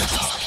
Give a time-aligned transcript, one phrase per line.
[0.00, 0.37] Oh.